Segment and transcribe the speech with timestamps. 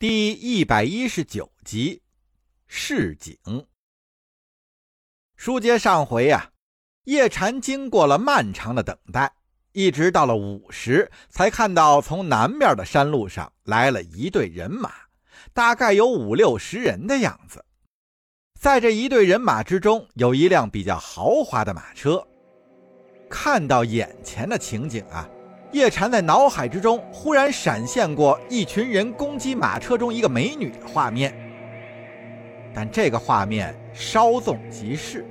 [0.00, 2.00] 第一百一十九集，
[2.66, 3.36] 市井。
[5.36, 6.52] 书接上回呀，
[7.04, 9.30] 叶禅经过了漫长的等待，
[9.72, 14.90] 一直到了午时，才看到从南面的山路上来了一队人马，
[15.52, 17.62] 大概有五六十人的样子。
[18.58, 22.26] 在这一队人马之中，有一辆比较豪华的马车。
[23.28, 25.28] 看到眼前的情景啊！
[25.72, 31.32] 叶禅在脑海之中忽然闪现过一群人攻击马车中一个美女的画面，
[32.74, 35.24] 但这个画面稍纵即逝。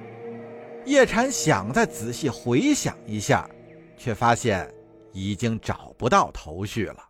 [0.86, 3.48] 叶禅想再仔细回想一下，
[3.98, 4.74] 却发现
[5.12, 7.10] 已经找不到头绪了。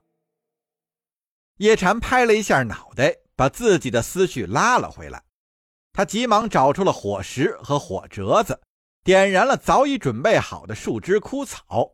[1.57, 5.21] 叶禅拍了一下脑袋，把自己的思绪拉了回来。
[5.93, 8.59] 他急忙找出了火石和火折子，
[9.03, 11.91] 点燃了早已准备好的树枝枯草。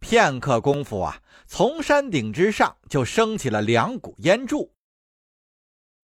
[0.00, 4.74] 片刻功夫啊，从山顶之上就升起了两股烟柱。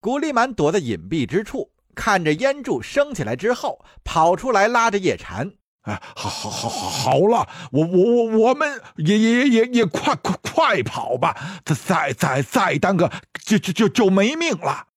[0.00, 11.62] 古力满躲在隐蔽之处，看着烟柱升起来之后，跑出来拉着叶禅：“哎，好，好，好，好，好了，我，我，我，我们也，也，也，也快，快，快跑吧！
[11.64, 13.10] 再，再，再耽搁，
[13.44, 14.88] 就，就，就，就没命了。”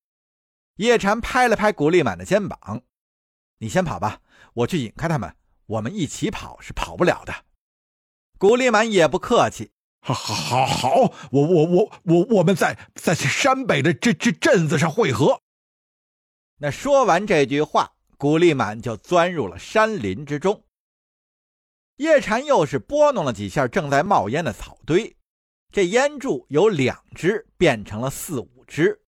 [0.78, 2.82] 叶禅拍了拍古力满的肩膀
[3.60, 4.20] ：“你先跑吧，
[4.54, 5.34] 我去引开他们。
[5.68, 7.34] 我们一起跑是跑不了的。”
[8.38, 9.72] 古力满也不客气，
[10.02, 15.42] 好，好，好，好，我，我，我，我，我们在在山北的这这镇子上会合。
[16.60, 20.64] 那说完这句话，古力满就钻入了山林之中。
[21.96, 25.18] 叶禅又是拨弄了几下正在冒烟的草堆，
[25.72, 29.02] 这烟柱由两只变成了四五只。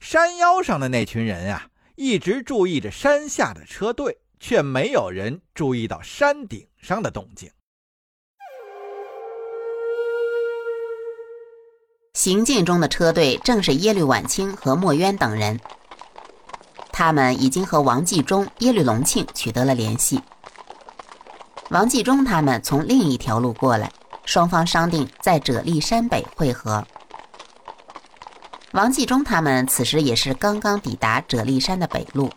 [0.00, 7.52] 山腰上的那群人啊，一直注意着山下的车队，却没有人注意到山顶上的动静。
[12.14, 15.58] 行进中的车队正是耶律婉清和墨渊等人，
[16.92, 20.20] 他们已经和王继忠、耶律隆庆取得了联系。
[21.70, 23.90] 王继忠他们从另一条路过来，
[24.26, 26.86] 双方商定在啫喱山北会合。
[28.72, 32.30] 王继忠他们此时也是刚刚抵达啫喱山的北路。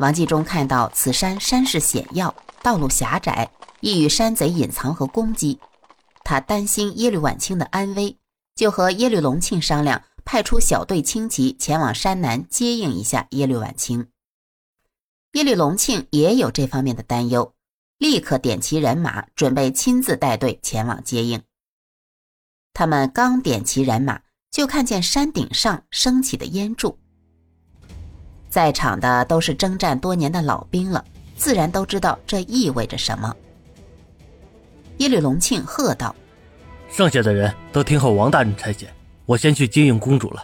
[0.00, 3.50] 王继忠看到此山山势险要，道路狭窄，
[3.80, 5.58] 易与山贼隐藏和攻击，
[6.22, 8.14] 他担心耶律婉清的安危。
[8.56, 14.08] 就和耶律隆庆商量，派出小队轻骑前往山南接应一下耶律婉清。
[15.32, 17.52] 耶律隆庆也有这方面的担忧，
[17.98, 21.42] 立刻点齐人马，准备亲自带队前往接应。
[22.72, 26.98] 他们刚点齐人马，就看见山顶上升起的烟柱。
[28.48, 31.04] 在场的都是征战多年的老兵了，
[31.36, 33.36] 自然都知道这意味着什么。
[34.96, 36.16] 耶律隆庆喝道。
[36.96, 38.86] 剩下的人都听候王大人差遣，
[39.26, 40.42] 我先去接应公主了。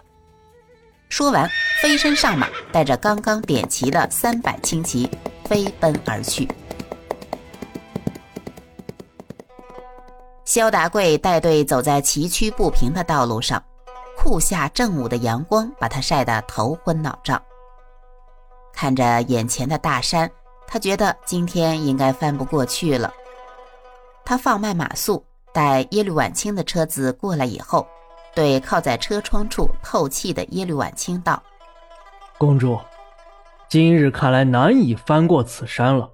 [1.09, 1.49] 说完，
[1.81, 5.09] 飞身上马，带着刚刚点齐的三百轻骑
[5.47, 6.47] 飞奔而去。
[10.45, 13.65] 萧达贵带队走在崎岖不平的道路上，
[14.15, 17.43] 酷夏正午的阳光把他晒得头昏脑胀。
[18.75, 20.31] 看着眼前的大山，
[20.67, 23.11] 他觉得今天应该翻不过去了。
[24.23, 25.25] 他放慢马速。
[25.53, 27.87] 待耶律婉清的车子过来以后，
[28.35, 31.43] 对靠在车窗处透气的耶律婉清道
[32.39, 32.79] ：“公主，
[33.69, 36.11] 今日看来难以翻过此山了，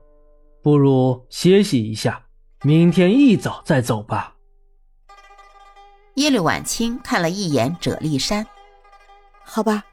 [0.62, 2.22] 不如歇息一下，
[2.62, 4.34] 明天一早再走吧。”
[6.16, 8.44] 耶律婉清看了一眼啫喱山，
[9.44, 9.84] 好吧，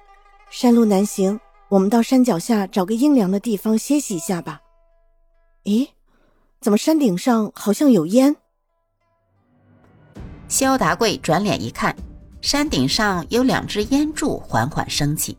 [0.50, 1.40] 山路难行，
[1.70, 4.60] 我们到山脚下找个阴凉的地方歇息一下吧。
[5.66, 5.88] 咦，
[6.62, 8.36] 怎么山顶上好像有烟？
[10.56, 11.94] 萧达贵转脸一看，
[12.40, 15.38] 山顶上有两只烟柱缓缓升起，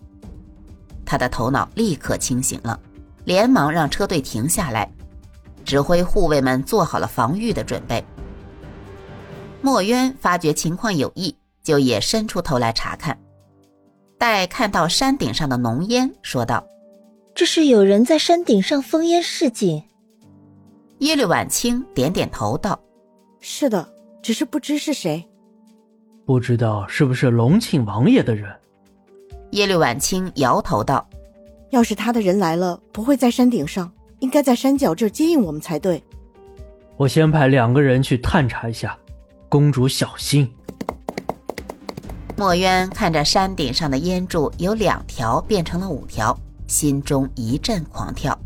[1.07, 2.79] 他的头脑立刻清醒了，
[3.25, 4.93] 连忙让车队停下来，
[5.65, 8.05] 指挥护卫们做好了防御的准备。
[9.63, 13.19] 墨渊发觉情况有异，就也伸出头来查看，
[14.19, 16.63] 待看到山顶上的浓烟，说道
[17.35, 19.83] ：“这是有人在山顶上封烟示警。”
[21.01, 22.79] 耶律婉清点点头道
[23.41, 23.93] ：“是的。”
[24.27, 25.25] 只是不知是谁，
[26.25, 28.53] 不知道是不是隆庆王爷的人。
[29.53, 31.09] 耶律婉清摇头道
[31.71, 33.89] ：“要是他的人来了，不会在山顶上，
[34.19, 36.03] 应该在山脚这儿接应我们才对。”
[36.99, 38.99] 我先派两个人去探查一下，
[39.49, 40.53] 公主小心。
[42.37, 46.37] 墨渊看着山顶上的烟柱由两条变成了五条，
[46.67, 48.37] 心中一阵狂跳。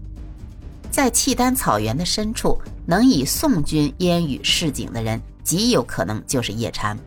[0.91, 5.19] 在契丹草原的深处，能以宋军烟雨示警的人。
[5.43, 6.99] 极有可能就是夜禅。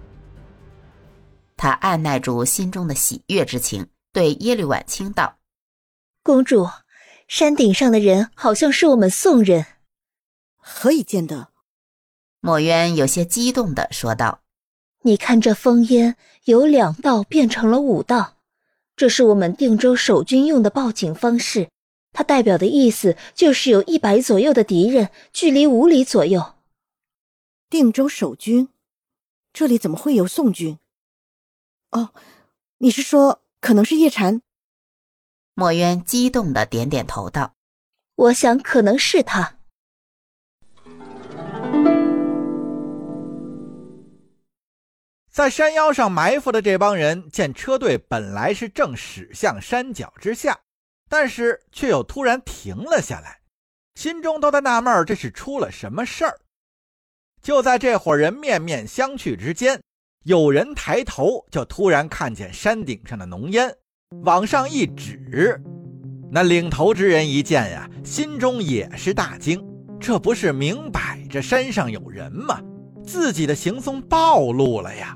[1.55, 5.37] 他按耐住心中的喜悦之情，对耶律婉清道
[6.23, 6.67] ：“公主，
[7.27, 9.65] 山顶上的人好像是我们宋人，
[10.57, 11.49] 何以见得？”
[12.41, 14.41] 墨渊有些激动的说道
[15.03, 18.37] ：“你看这烽烟由两道变成了五道，
[18.97, 21.69] 这是我们定州守军用的报警方式。
[22.11, 26.55] 它代表的意思就是有一百左右的敌人，距离五里左右。
[27.73, 28.69] 定州守军，
[29.51, 30.77] 这里怎么会有宋军？
[31.89, 32.13] 哦，
[32.77, 34.43] 你是说可能是叶禅？”
[35.55, 37.55] 墨渊激动的点点头道
[38.13, 39.57] ：“我想可能是他。”
[45.31, 50.59] 在山腰上埋伏的这帮人见车队本来是正驶向山脚之下，
[51.09, 53.41] 但是却又突然停了下来，
[53.95, 56.39] 心中都在纳闷这是出了什么事儿。
[57.43, 59.77] 就在这伙人面面相觑之间，
[60.23, 63.69] 有人抬头就突然看见山顶上的浓烟，
[64.23, 65.61] 往上一指。
[66.31, 69.61] 那领头之人一见呀，心中也是大惊，
[69.99, 72.61] 这不是明摆着山上有人吗？
[73.03, 75.13] 自己的行踪暴露了呀！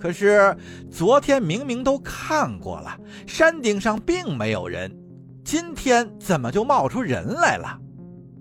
[0.00, 0.56] 可是
[0.90, 4.92] 昨天明明都看过了，山顶上并没有人，
[5.44, 7.78] 今天怎么就冒出人来了？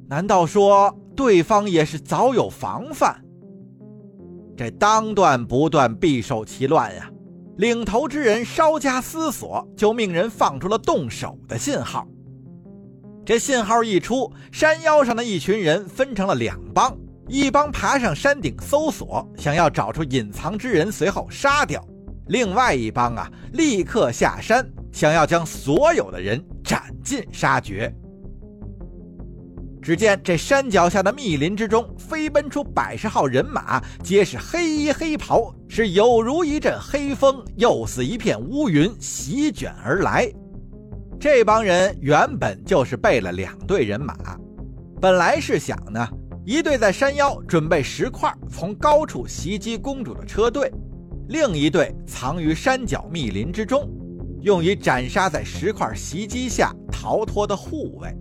[0.10, 3.14] 难道说对方也是早有防范？
[4.56, 7.12] 这当断不断，必受其乱呀！
[7.58, 12.08] 领头之人稍加思索，就命人放出了动手的信号。
[13.26, 16.98] 这信号一出，山腰上的一群人分成了两帮。
[17.28, 21.82] 一帮爬上山顶搜索，想要找出隐藏之人，随后杀掉；
[22.28, 27.94] 另外一帮啊，立刻下山，想要将所有的人斩尽杀绝。
[29.82, 40.30] 只见这山脚下的密林之中，飞奔出百十号人马，皆是黑衣黑袍，是有如一阵黑风，又似一片乌云，席卷而来。
[41.20, 44.16] 这帮人原本就是备了两队人马，
[45.02, 46.08] 本来是想呢。
[46.46, 50.68] 一队在山腰准备石块，从高处袭击公主的车队；
[51.28, 53.88] 另一队藏于山脚密林之中，
[54.42, 58.16] 用于斩杀在石块袭击下逃脱的护卫。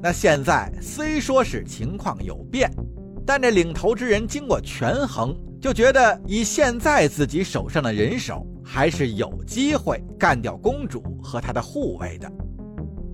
[0.00, 2.70] 那现在虽说是情况有变，
[3.26, 12.30] 但这领头之人经过权衡，就觉得以现在自己手上的人手，还是有机会干掉公主和她的护卫的，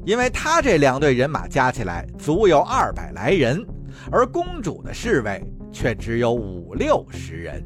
[0.05, 3.65] 因为他这两队人马加起来足有二百来人。
[4.11, 5.43] 而公主的侍卫
[5.73, 7.65] 却只有五六十人。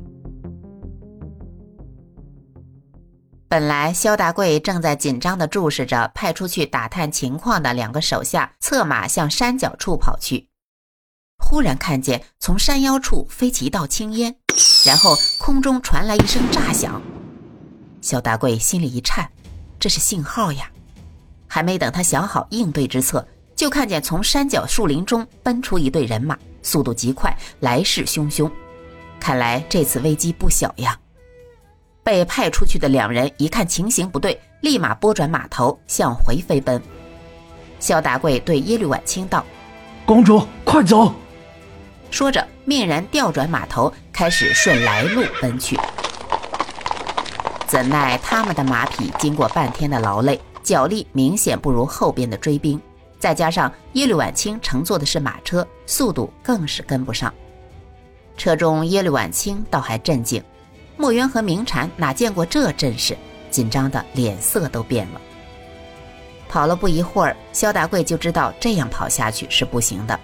[3.50, 10.50] 本来萧大贵正在紧张地注视着派出去打探情况的两个手下，策马向山脚处跑去。
[11.38, 14.36] 忽然看见从山腰处飞起一道青烟，
[14.84, 17.00] 然后空中传来一声炸响。
[18.02, 19.26] 萧大贵心里一颤，
[19.80, 20.70] 这是信号呀！
[21.46, 23.26] 还没等他想好应对之策。
[23.56, 28.48] 就看见从山脚树林中奔出一队人马，速度极快，来势汹汹。
[29.18, 30.96] 看来这次危机不小呀！
[32.08, 36.80] 被派出去的两人一看情形不对，立马拨转马头向回飞奔。
[37.80, 39.44] 萧达贵对耶律婉清道
[40.06, 41.12] ：“公主，快走！”
[42.10, 45.78] 说着，命人调转马头，开始顺来路奔去。
[47.66, 52.80] 怎奈他们的马匹经过半天的劳累，脚力明显不如后边的追兵。
[53.18, 57.30] 再加上耶律婉清乘坐的是马车，速度更是跟不上。
[58.38, 60.42] 车中耶律婉清倒还镇静，
[60.98, 63.16] 墨渊和明禅哪见过这阵势，
[63.50, 65.20] 紧张的脸色都变了。
[66.48, 70.18] 跑了不一会儿，萧达贵就知道这样跑下去是不行的。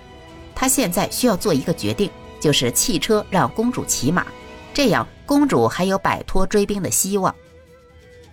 [0.52, 4.26] 他现在需要做一个决定，就是弃车让公主骑马，
[4.72, 7.32] 这样公主还有摆脱追兵的希望。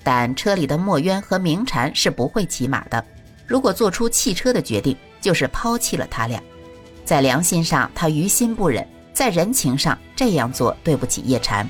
[0.03, 3.05] 但车里的墨渊和明禅是不会骑马的。
[3.45, 6.41] 如果做出弃车的决定，就是抛弃了他俩。
[7.05, 8.83] 在良心上，他于心不忍；
[9.13, 11.69] 在人情上，这样做对不起叶禅。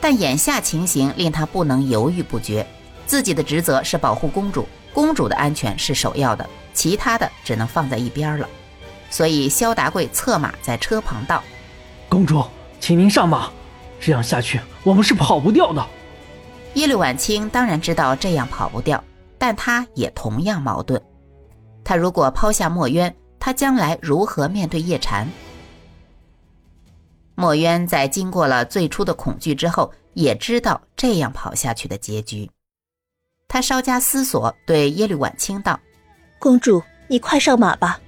[0.00, 2.66] 但眼下情形令他不能犹豫不决。
[3.06, 8.48] 自己的职责是保护公主，公主的安全是首要的，其他的只能放在一边了。
[9.10, 11.42] 所以，萧达贵策马在车旁道
[12.08, 12.44] ：“公主，
[12.78, 13.50] 请您上马，
[14.00, 15.84] 这样下去我们是跑不掉的。”
[16.74, 19.02] 耶律婉清当然知道这样跑不掉。
[19.42, 21.00] 但他也同样矛盾，
[21.82, 25.26] 他如果抛下墨渊，他将来如何面对叶禅？
[27.40, 32.50] 墨渊在经过了最初的恐惧之后，也知道这样跑下去的结局。
[33.48, 35.80] 他稍加思索，对耶律婉清道
[36.38, 37.98] ：“公主，你快上马吧，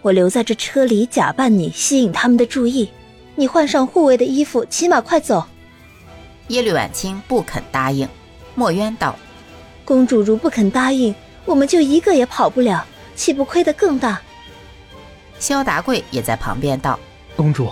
[0.00, 2.88] 我留在这车里假扮你，吸引他们的注意。
[3.34, 5.44] 你换上护卫的衣服，骑马快走。”
[6.46, 8.08] 耶律婉清不肯答应。
[8.54, 9.16] 墨渊道
[9.84, 11.12] ：“公主如不肯答应，
[11.44, 14.22] 我们就一个也跑不了，岂不亏得更大？”
[15.40, 16.96] 萧达贵也在旁边道
[17.34, 17.68] ：“公主，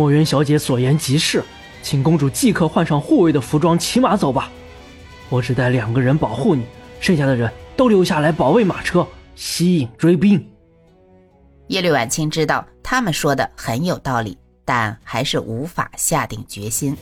[0.00, 1.44] 墨渊小姐所言极是，
[1.82, 4.50] 请公主即刻换上护卫的服装，骑马走吧。
[5.28, 6.64] 我只带两个人保护你，
[7.00, 10.42] 剩下的人都留下来保卫马车，吸引追兵。”
[11.68, 16.96] 耶律婉清知道他们说的很有道理，但还是无法下定决心。